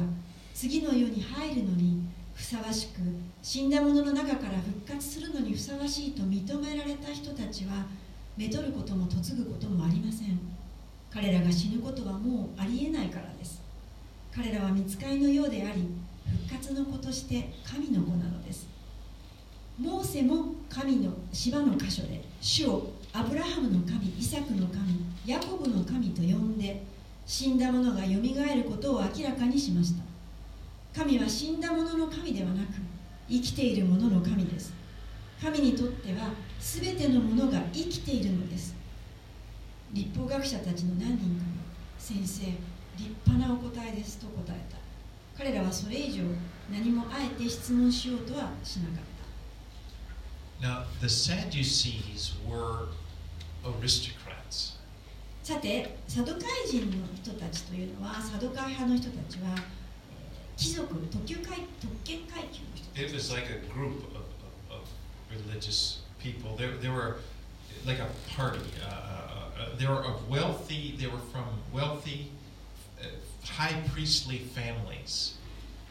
[0.53, 2.03] 次の世に入るのに
[2.35, 2.99] ふさわしく
[3.41, 7.85] 死んだ者の中から復活するのにふさわしいと認められた人たちは
[8.35, 10.60] めとることも嫁ぐこともありません。
[11.13, 13.61] 彼らが死ぬことはもうありえないからです。
[14.33, 15.87] 彼らは見つかりのようであり
[16.47, 18.67] 復活の子として神の子なのです。
[19.77, 26.83] モーセも神の芝の箇所で主をアブラハムの神イサクの神ヤコブの神と呼んで
[27.25, 30.03] 死んだ者がよみがえることを明らかにしました。
[30.97, 32.67] 神は死んだ者の神ではなく
[33.29, 34.73] 生きている者の神です。
[35.41, 38.75] 神にとっては全てのものが生きているのです。
[39.93, 41.51] 立法学者たちの何人かも
[41.97, 42.45] 先生
[42.97, 44.77] 立派なお答えですと答えた。
[45.37, 46.23] 彼らはそれ以上
[46.71, 48.95] 何もあえて質問しようとはしなかっ
[50.61, 50.67] た。
[55.43, 59.55] さてサドカイ人の人たちというのはサドカイ派の人たちは
[60.55, 63.01] 貴族特,級階特権階級の人たち。
[65.31, 66.03] Religious
[69.78, 72.30] they were of wealthy, they were from wealthy,
[73.00, 73.06] uh,
[73.44, 75.34] high priestly families.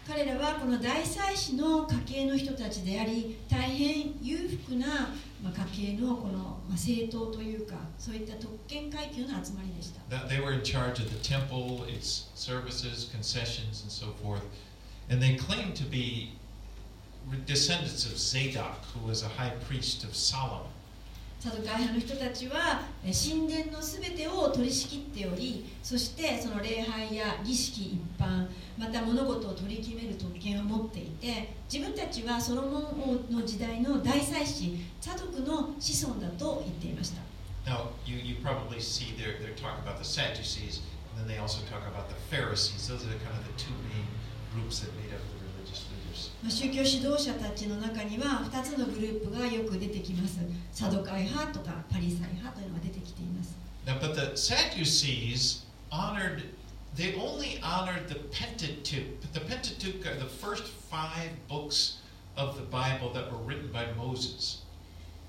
[0.08, 14.44] 彼らはこの大祭司の家系の人たちであり大変裕福な、まあ、家系のこの、まあ、政党というかそういった特権階級の集まりでした That they were in charge of the temple, its services, concessions, and so forth.
[15.10, 16.34] And they claimed to be
[17.48, 20.70] descendants of Zadok, who was a high priest of Solomon.
[21.41, 32.83] サドカイ派の人たちは神殿のすべてを取り仕切っておりそしてその礼拝や儀式一般また物事を取り決める特権を持っていて自分たちはソロモン
[33.31, 37.23] 王の時代の大祭司サドクの子孫だと言っていました
[37.67, 40.81] Now, you, you probably see they're, they're talking about the Sadducees,
[41.13, 42.89] and then they also talk about the Pharisees.
[42.89, 44.09] Those are kind of the two main
[44.55, 46.30] groups that made up the religious leaders.
[46.30, 50.39] まあ宗教指導者たちの中には2つのグループがよく出てきます
[50.73, 53.55] サドカイ派とかパリサイ派というのが出てきています
[53.87, 56.43] Now, but the Sadducees honored,
[56.97, 59.21] they only honored the Pentateuch.
[59.33, 61.99] The Pentateuch are the first five books
[62.37, 64.63] of the Bible that were written by Moses.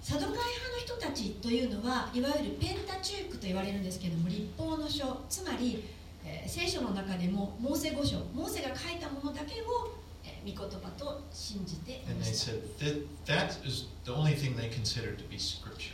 [0.02, 0.42] サドカイ派
[0.74, 5.84] の人たちというのはいわゆるペンタチュークと言われるんですけれども立法の書つまり、
[6.26, 10.01] えー聖書の中でもモーセ五書モーセが書いたものだけを、えー
[10.46, 15.94] 御言葉と信じてい And ま they said that that is the only thing they considered to be scripture.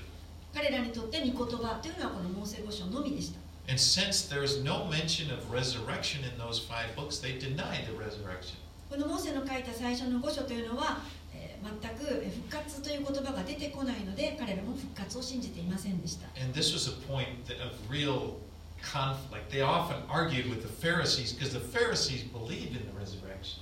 [0.54, 7.86] 彼らにとって御言葉というのはこのモーセ五書のみでした And since there is no mention of resurrection in those five books, they denied
[7.86, 8.56] the resurrection.
[8.90, 11.00] このモーセの書いた最初の五書というのは、
[11.36, 18.36] えー全くえー復活という言葉が出てこないので彼らも復活を信じていませんでした And this was a point that- of real
[18.82, 19.50] conflict.
[19.52, 23.60] They often argued with the Pharisees because the Pharisees believed in the resurrection.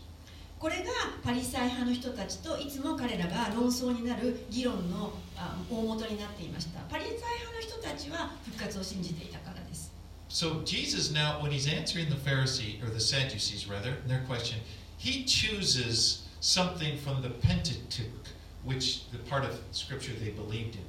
[0.59, 0.83] これが
[1.23, 9.91] パリサイ派の人たちといつも彼らが論争になる議論のあ大元になっていましたパリサイ派の人たちは復活を信じていたからです
[10.29, 14.59] So Jesus now, when he's answering the Pharisee or the Sadducees rather, their question,
[14.97, 18.09] he chooses something from the Pentateuch,
[18.63, 20.85] which the part of Scripture they believed in.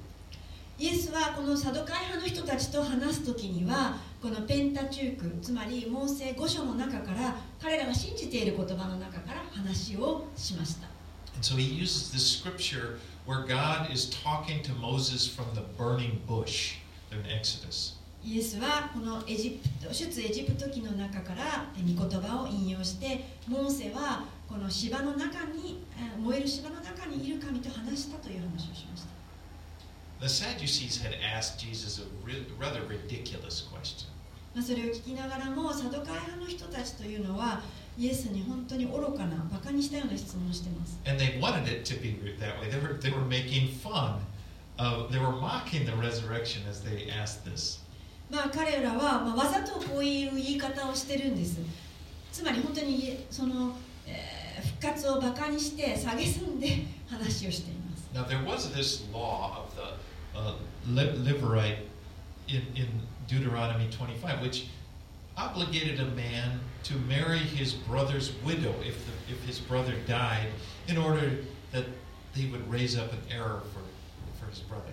[0.79, 3.97] イエスはこのサドカイ派の人たちと話す時には
[4.27, 10.89] このペンタチュークつまりモ盲セ五書の中から彼らが信じている言葉の中から話をしました。
[11.41, 11.63] そして、
[18.93, 25.85] このエジプト、出エジプト記の中から御言葉を引用して、モーセはこの芝の中に、
[26.19, 29.07] 燃える芝の中にいる神と話したという話をしました。
[30.19, 32.81] The Sadducees had asked Jesus a rather.
[34.57, 37.61] まあ、それを聞きながらもサドカイ派の人たちというのは
[37.99, 40.99] イエスに本当に愚かなバカにしたような質問をしています。
[48.31, 51.59] まあ彼らは、まあ、わざとこういう言い方をしてるんです。
[52.33, 58.09] つまり本当にその、えー、復活をバカにして下げすんで話をしています。
[63.29, 64.69] Deuteronomy 25, which
[65.37, 70.49] obligated a man to marry his brother's widow if, the, if his brother died
[70.89, 71.39] in order
[71.73, 71.85] that
[72.35, 73.83] he would raise up an heir for,
[74.39, 74.93] for his brother.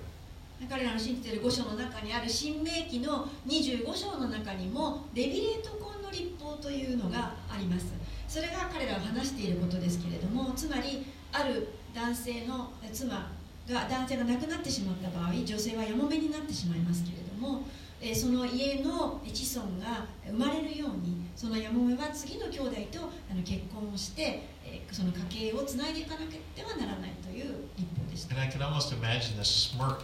[0.69, 7.87] 彼らの信じている5章の中にある新明記の25章の中にもレビレート婚の立法というのがあります
[8.29, 13.29] それが彼らが話していることですけれどもつまりある男性の妻
[13.69, 17.63] が男性が亡くなってしまった場合女性はやもめになってしまいますけれども
[18.05, 22.99] えその家の子孫が生まれるようにそのやもめは次の兄弟と
[23.31, 30.03] あの結婚をしてえその家計をつないでいかなければならないという立法でした And I can almost imagine the smirk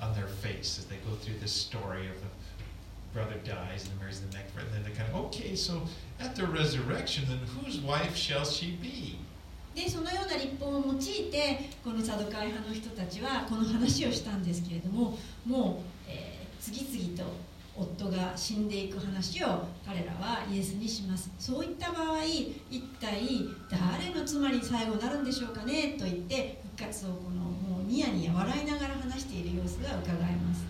[0.00, 2.42] on their face as they go through this story of the
[3.12, 4.68] brother dies and marries the next brother.
[4.74, 5.82] And then they're kind of, okay, so
[6.18, 9.18] at the resurrection, then whose wife shall she be?
[9.74, 15.91] でそのような立法を用いてこのサドカイ派の人たちはこの話をしたんですけれどももう、
[16.62, 17.24] 次々と
[17.74, 22.52] 夫が死んでいく話を彼らはイエスにしますそういった場合一
[23.00, 23.20] 体
[23.70, 25.96] 誰の妻に最後なるんでしょうかね？
[25.98, 30.64] と言って復活をこのもうニヤニヤ笑いながら話している様子が伺えます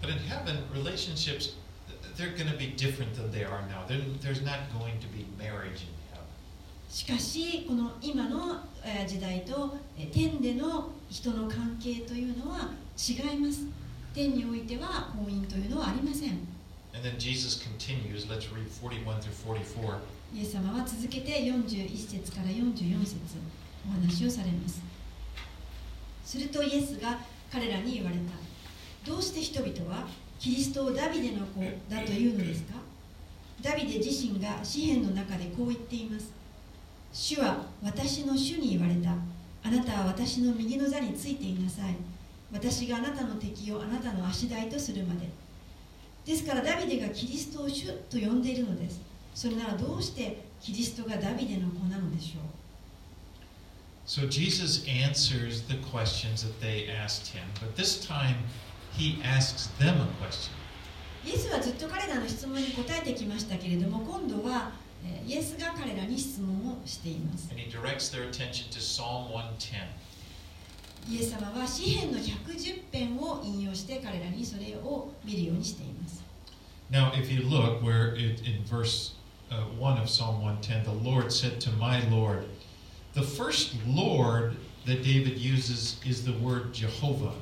[0.00, 1.54] But in heaven, relationships,
[1.88, 3.86] th- they're going to be different than they are now.
[3.88, 6.24] There- There's not going to be marriage in heaven.
[6.90, 13.66] しかしこの今のえー時代とえー天での人の関係というのは違います
[14.14, 16.30] 天においては婚姻というのはありません。
[16.94, 18.28] And then Jesus continues.
[18.28, 19.98] Let's read 41 through 44.
[20.32, 23.16] イエス様は続けて41節から44節
[23.88, 24.80] お話をされます。
[26.24, 27.18] するとイエスが
[27.52, 29.10] 彼らに言われた。
[29.10, 30.06] どうして人々は
[30.38, 32.74] キリストをダビデの子だというのですか？
[33.62, 36.32] ダビデ自身が詩篇の中でこう言っています。
[37.12, 39.10] 主は私の主に言われた。
[39.66, 41.96] あなたは私の右の座についていなさい
[42.52, 45.28] 私があなたの敵をあなたの足台とするまで
[46.24, 49.00] ですからダビデがキリストを主と呼んでいるのです
[49.34, 52.42] それならどうしてキリストがダビデの子なのでしょう
[54.06, 58.36] ？So Jesus answers the questions that they asked him, but this time
[58.96, 60.52] he asks them a question.
[61.26, 64.72] イエスはずっと彼らの質問に答えてきましたけれども今度は
[65.04, 69.88] えーイエスが彼らに質問をしています And he directs their attention to Psalm 110.
[71.08, 76.22] イエス様は詩篇の110編を引用して彼らにそれを見るようにしています。
[76.90, 79.14] Now, if you look where it, in verse
[79.50, 82.44] uh, 1 of Psalm 110, the Lord said to my Lord,
[83.14, 87.32] the first Lord that David uses is the word Jehovah.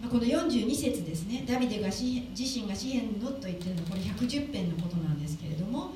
[0.00, 1.44] まあこの42節ですね。
[1.48, 5.92] ダビデが詩自身が詩篇のと言ってるのはこれ110編のことなんですけれども、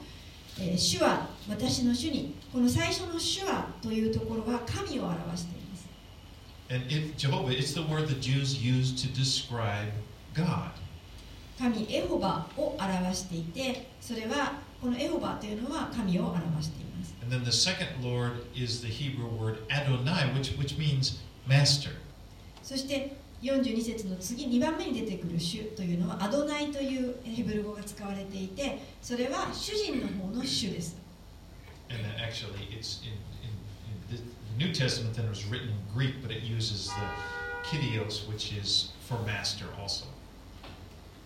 [0.59, 5.68] えー主は私の主にこの最初の主はというところは神を表しています
[6.71, 9.93] And if Jehovah, it's the word the Jews used to describe
[10.35, 10.71] God.
[11.59, 21.91] 神エホバを表していてそれはこのエホバというのは神を表しています And then the second Lord is the Hebrew word Adonai, which, which means master.
[22.63, 30.97] そして42節の次2番目に出てくる主というのはアドナイというヘブル語が使われていてそれは主人の方の主です
[31.91, 33.13] And then actually, it's in,
[34.58, 38.92] New Testament, then it was written in Greek, but it uses the kyrios, which is
[39.08, 40.06] for master also.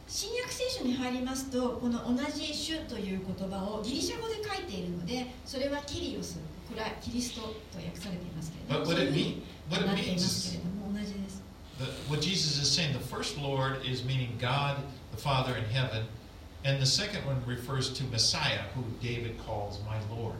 [0.10, 10.58] 新約聖書に入りますとこの同じ主という言葉をギリシャ語で書いているのでそれはキリオスこれはキリストと訳されていますけれど But も what そういう it, ふう mean, に what な it っていま means すけ
[10.58, 11.44] is れども同じです
[11.80, 14.78] the, what Jesus is saying, the first Lord is meaning God,
[15.12, 16.06] the Father in heaven,
[16.64, 20.40] and the second one refers to Messiah, who David calls my Lord.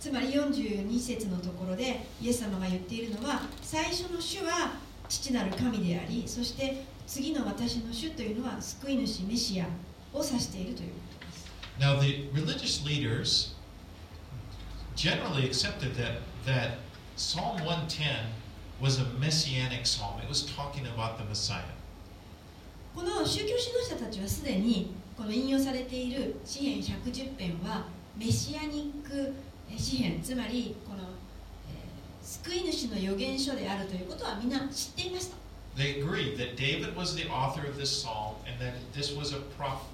[0.00, 4.72] つまり42節のところでイエス様が言っているのは最初の主は
[5.06, 9.66] 父なる神でありそして次の私の主というのは救い主メシア
[10.14, 13.54] を指しているということです Now, the religious leaders
[14.96, 16.78] generally accepted that, that
[17.16, 18.26] Psalm 110
[18.80, 20.20] was a messianic psalm.
[20.22, 21.76] It was talking about the Messiah.
[22.94, 27.84] この宗教指導者たちはすでにこの引用されている詩篇110編は
[28.16, 29.32] メシアニック
[29.78, 31.06] 詩篇つまりこの、えー
[32.22, 35.36] 救い主の預言書であるということはみんな知っていました
[35.76, 39.40] They agreed that David was the author of this psalm and that this was a
[39.58, 39.86] proph-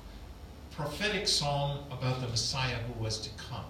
[0.75, 3.65] prophetic psalm about the Messiah who was to come.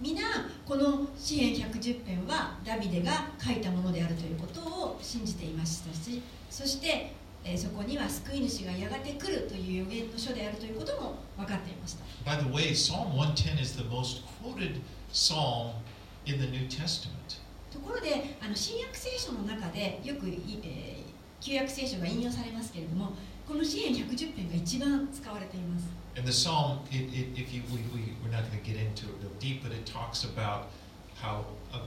[0.00, 0.22] みんな
[0.68, 6.20] この詩篇110編はダビデが書いたものであるということを信じていましたし
[6.50, 7.12] そして、
[7.44, 14.80] えーそこには救い主がやがて来るという預言の書であるということも分かっていました By the way, Psalm 110 is the most quoted
[15.12, 15.72] psalm
[16.26, 17.40] in the New Testament.
[17.72, 21.06] ところであの新約聖書の中でよくい、えー
[21.40, 23.12] 旧約聖書が引用されますけれども
[23.46, 25.86] この詩篇110編が一番使われています
[26.16, 29.04] And the psalm, it, it, if you, we, we, we're not going to get into
[29.04, 30.70] it real deep, but it talks about
[31.14, 31.80] how, uh,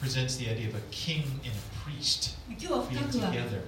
[0.00, 3.60] presents the idea of a king and a priest 今日は being 深くは together.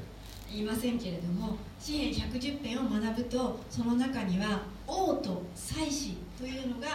[0.49, 6.95] 言いませんけれども詩篇110編を学ぶとその中には王と祭司というのがよ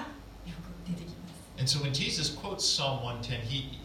[0.64, 1.19] く出てきます
[1.60, 3.78] And so when Jesus quotes Psalm 110, he,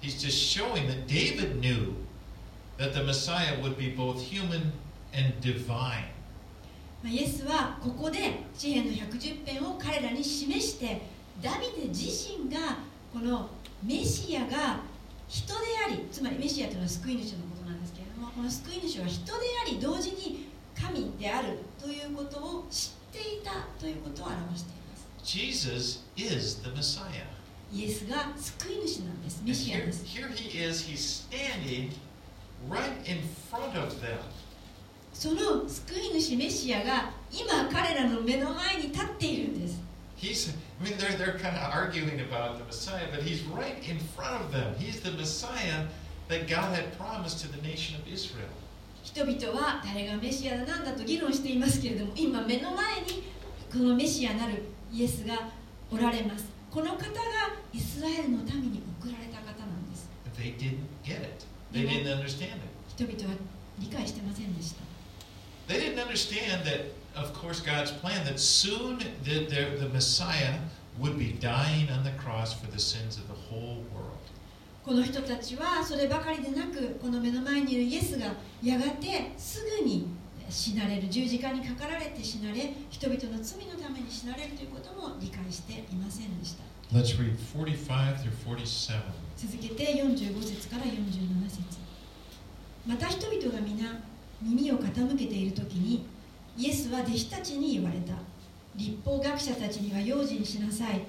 [0.00, 1.94] he's just showing that David knew
[2.78, 4.72] that the Messiah would be both human
[5.14, 6.10] and divine.
[7.02, 11.02] まあイエスはここで詩篇の110編を彼らに示して
[11.42, 12.78] ダビデ自身が
[13.12, 13.48] この
[13.82, 14.80] メシアが
[15.28, 19.32] 人でありつまりメシアというのは救い主のことなんですけれどもこの救い主は人で
[19.66, 20.46] あり同時に
[20.80, 24.81] 神であるということを知っていたということを表しています
[25.24, 27.26] Jesus is the Messiah.
[27.72, 31.90] イエスが救い主なんですメシア here, です here he is, he's standing
[32.68, 34.18] right in front of them.
[35.14, 39.80] その救い主メシアが今彼らの目の前に立っているんです
[40.18, 43.98] He's, I mean, they're, they're kind of arguing about the Messiah, but he's right in
[44.14, 44.74] front of them.
[44.78, 45.86] He's the Messiah
[46.28, 48.48] that God had promised to the nation of Israel.
[49.02, 53.24] 人々は誰がメシアだなんだと議論していますけれども今目の前に
[53.72, 54.62] このメシアなる
[54.92, 55.48] イエスが
[55.90, 57.06] おられますこの方が
[57.72, 61.44] イスラエルの民に送られた方なんです they didn't get it.
[61.72, 62.72] They didn't understand it.
[62.88, 63.38] 人々は
[63.78, 64.82] 理解してませんでした
[65.68, 70.58] They didn't understand that, of course, God's plan that soon the, the, the Messiah
[71.00, 74.18] would be dying on the cross for the sins of the whole world.
[74.84, 80.08] この人たちはそればかりでなくこの目の前にいるイエスがやがてすぐに
[80.52, 86.62] 死なれる十字架にかかられて死なれ人々の罪のために死なれるということも理解していませんでした。
[86.92, 89.00] Let's read 45 through 47.
[89.34, 91.78] 続けて45節から47節。
[92.86, 94.02] また人々が皆
[94.42, 96.04] 耳を傾けている時に
[96.58, 98.12] イエスは弟子たちに言われた。
[98.76, 101.00] 立法学者たちには用心しなさい。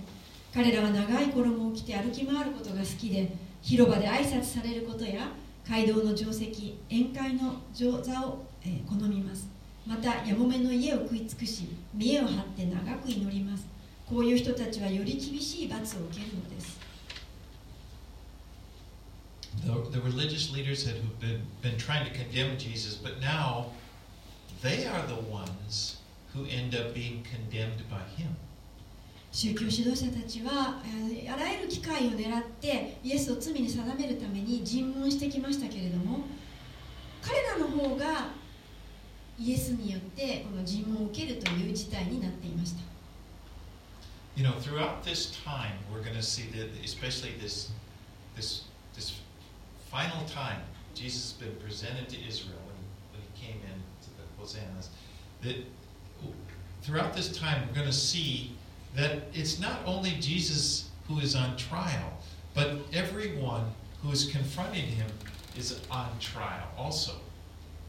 [0.54, 5.28] 彼らは長い衣を着て歩き回ることが好きで広場で挨拶されることや
[5.68, 9.48] 街道の定石宴会の上座を、えー好みます
[9.86, 13.66] またやもめの家を食い尽くし見栄を張って長く祈ります
[14.08, 16.80] こういう人たちはより厳しい罰を受けるのです
[19.66, 23.68] The, the religious leaders had who've been, been trying to condemn Jesus, but now
[24.64, 25.98] they are the ones
[26.34, 28.36] who end up being condemned by him.
[29.32, 36.20] 宗教指導者たちはえーあらゆる機会を狙ってイエスを罪に定めるために尋問してきましたけれども
[37.22, 38.28] 彼らの方が
[39.39, 42.83] イエスによってこの尋問を受けるという事態になっていました
[44.37, 47.73] You know, throughout this time, we're going to see that, especially this,
[48.37, 48.63] this,
[48.95, 49.19] this
[49.91, 50.61] final time
[50.95, 52.77] Jesus has been presented to Israel when,
[53.13, 54.91] when he came in to the Hosannas,
[55.43, 55.57] that
[56.83, 58.53] throughout this time we're going to see
[58.95, 62.13] that it's not only Jesus who is on trial,
[62.55, 63.65] but everyone
[64.03, 65.11] who is confronting him
[65.57, 67.13] is on trial also.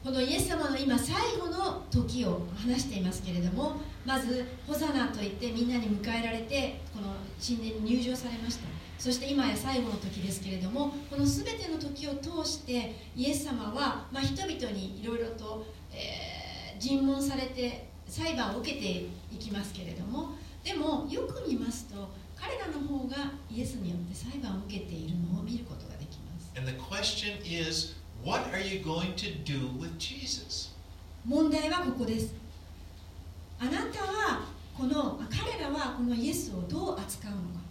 [0.05, 8.69] このイエス様の今最後の時を話していますけれどもまずホサナといってみんなに迎えられてこの神殿に入場されました。
[8.99, 16.45] そして今や最後の時ですけれどもこの全ての時を通してイエス様は、ま、人々にいろいろと、えー
[16.79, 20.33] 尋問されて裁判を受けていきますけれども
[20.63, 26.53] でもよく見ますと彼らの方がイエスによって裁判を受けているのを見ることができます。
[28.25, 30.71] What are you going to do with Jesus?
[31.27, 32.33] 問題はここです
[33.61, 34.47] あなたは
[34.77, 37.65] このあ彼らはこのイエスをどう扱うのか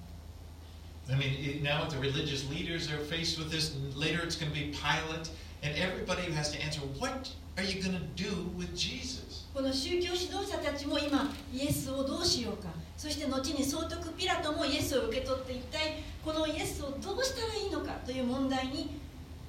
[1.09, 4.57] I mean, now the religious leaders are faced with this, and later it's going to
[4.57, 5.29] be Pilate,
[5.61, 9.47] and everybody has to answer, what are you going to do with Jesus?
[9.53, 18.99] この宗教指導者たちも今イエスをどうしようかそして後に総督ピラトもイエスを受け取って一体このイエスをどうしたらいいのかという問題に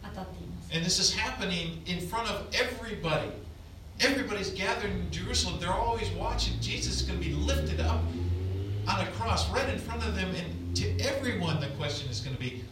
[0.03, 3.32] 当たっています And this is happening in front of everybody.
[4.00, 5.60] Everybody's gathered in Jerusalem.
[5.60, 6.60] They're always watching.
[6.62, 8.02] Jesus is going to be lifted up
[8.88, 10.34] on a cross right in front of them.
[10.36, 12.64] And to everyone, the question is going to be,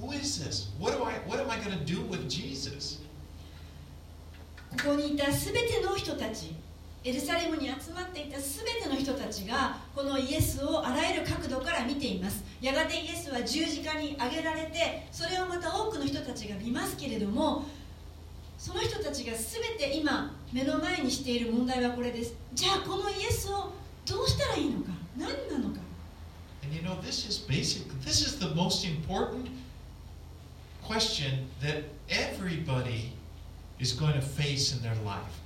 [0.00, 0.68] who is this?
[0.78, 1.12] What do I?
[1.26, 2.98] What am I going to do with Jesus?
[4.76, 6.52] ここにいた全ての人たち
[7.03, 17.63] エルサレムに集まっていた全ての人たちがこのイエスをあらゆる角度から見ていますやがてイエスは十字架に上げられてそれをまた多くの人たちが見ますけれども
[18.57, 23.71] その人たちが全て今目の前にしている問題はこれですじゃあこのイエスを
[24.05, 25.79] どうしたらいいのか何なのか
[26.61, 27.87] And you know, this is basic.
[28.03, 29.49] This is the most important
[30.83, 33.13] question that everybody
[33.79, 35.39] is going to face in their life.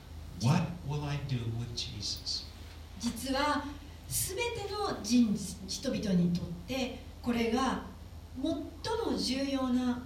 [2.99, 3.63] 実は
[4.09, 5.33] 全ての人,
[5.67, 7.83] 人々にとってこれが
[8.41, 10.03] 最も重要な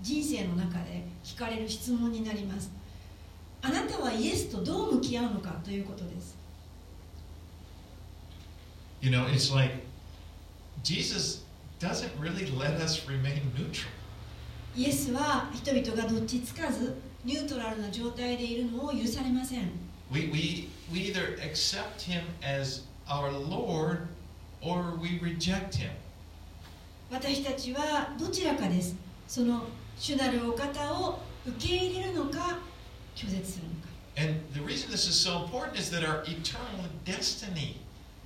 [0.00, 2.70] 人生の中で聞かれる質問になります。
[3.60, 6.36] あなたはイエスとどう向き合うのかということです。
[9.00, 9.74] You know, it's like
[10.84, 11.44] Jesus
[11.80, 13.88] doesn't really let us remain neutral.
[14.76, 19.70] イエスは人々がどっちつかずニュートラルな状態でいるのを許されません
[20.10, 24.08] We, we, we either accept him as our Lord
[24.60, 25.90] or we reject him.
[27.10, 28.94] 私たちはどちらかです
[29.28, 29.64] その
[29.98, 32.58] 主なるお方を受け入れるのか
[33.14, 37.76] 拒絶するのか And the reason this is so important is that our eternal destiny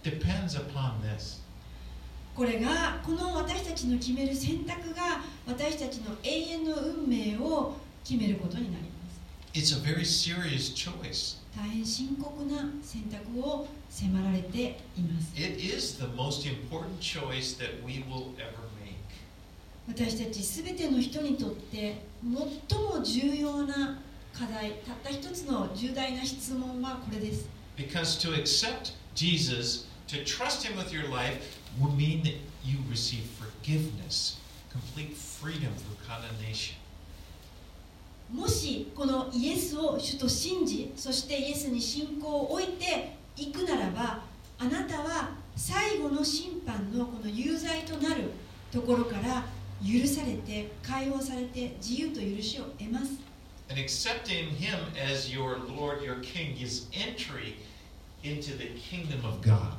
[0.03, 1.40] depends upon this.
[2.34, 7.76] これがこの私たちの決める選択が私たちの永遠の運命を
[8.07, 9.20] 決めることになります
[9.52, 11.38] It's a very serious choice.
[11.57, 18.94] 大変深刻な選択を迫られています It is the most important choice that we will ever make.
[19.88, 23.98] 私たち全ての人にとって最も重要な
[24.32, 32.34] 課題たった一つの重大な質問はこれです Because to accept Jesus, to trust him with your life, will mean that
[32.64, 34.38] you receive forgiveness,
[34.70, 36.76] complete freedom from condemnation.
[38.33, 44.20] もしこのイエスを主と信じそしてイエスに信仰を置いていくならば
[44.59, 48.31] あなたは最後の審判のこの有罪となる
[48.72, 49.45] ところから
[49.83, 53.12] 許されて解放されて自由と許しを得ます
[53.68, 57.57] And accepting him as your Lord, your King, is entry
[58.22, 59.72] into the kingdom of God.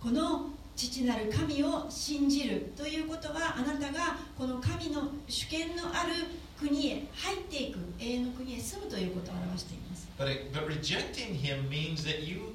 [0.00, 6.12] この父なる神を信じるということはあなたがこの神の主権のある
[6.58, 12.54] 国へ入っていく永遠の国へ住むということを表しています But, but rejecting him means that you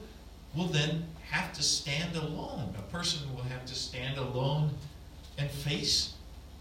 [0.56, 2.74] will then have to stand alone.
[2.78, 4.72] A person will have to stand alone
[5.38, 6.14] and face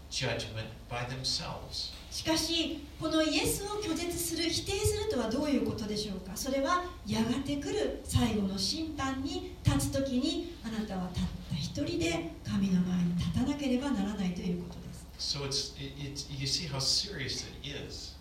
[0.09, 1.93] judgment by themselves.
[2.11, 14.78] しかしこのイエスを拒絶する否定するとはどういうことでしょうかそれはやがて来る最後の審判に立つ時にあなたはたった一人で神の前に立たなければならないということ
[15.19, 18.15] So it's, it, it's you see how serious it is.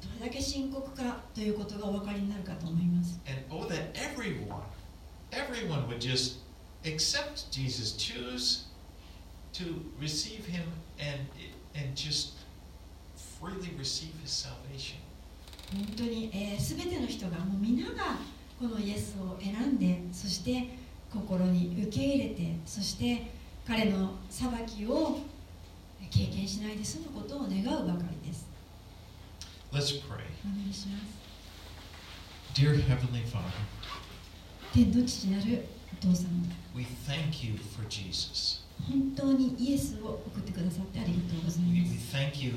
[0.00, 4.62] どれだけ深刻かということがお分かりになるかと思います And oh, that everyone,
[5.30, 6.38] everyone would just
[6.84, 8.64] accept Jesus, choose
[9.52, 10.64] to receive him,
[10.98, 11.28] and
[11.74, 12.32] and just
[13.38, 14.96] freely receive his salvation.
[15.72, 18.18] 本当に、えー、全ての人がもう皆が
[18.58, 20.68] このイエスを選んでそして
[21.12, 23.30] 心に受け入れてそして
[23.66, 25.18] 彼の裁きを
[26.10, 28.46] 経験しないで済むことを願うばかりです
[29.72, 30.22] Let's pray.
[30.44, 31.24] お願いします
[32.60, 33.42] Dear Heavenly Father,
[34.72, 36.28] 天の父なるお父様
[36.74, 38.60] we thank you for Jesus.
[38.88, 42.52] 本当にイエスを送ってくださってありがとうござい We, ま we す thank you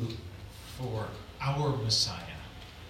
[0.78, 1.08] for
[1.40, 2.38] our Messiah,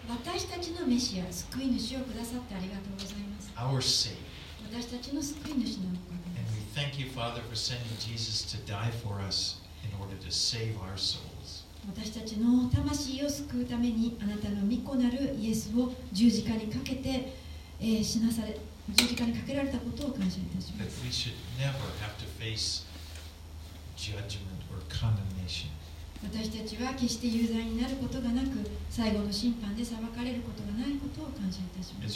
[0.10, 4.16] 私たちのメシア救い主をくださってありがとうございます our Savior.
[4.72, 9.62] 私たちの救い主のおかげ And で we す thank you, Father, for sending Jesus to die for us
[11.88, 17.34] 私たちの魂を救うためにあなたの御子なるイエスを十字架にかけて、
[17.80, 18.58] えー、死なされ
[18.90, 21.02] 十字架にかけられたことを感謝いたします。
[26.24, 28.50] 私たちは決して有罪になることがなく
[28.90, 32.16] 最後の審判で裁かれることがないことを感謝いたします。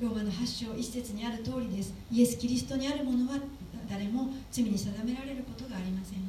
[0.00, 1.92] ローマの8章1節にある通りです。
[2.10, 3.38] イエス・キリストにあるものは
[3.90, 6.22] 誰も罪に定められることがありません。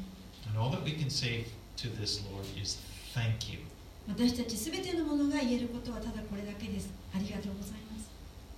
[0.49, 1.45] And all that we can say
[1.77, 2.79] to this, Lord, is
[3.13, 3.59] thank you.
[4.07, 6.89] 私たちすべてのものが言えることはただこれだけです。
[7.13, 8.09] ありがとうございます。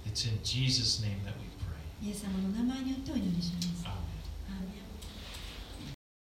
[0.07, 2.07] It's in Jesus' name that we pray.
[2.07, 3.01] イエス様の名前によっ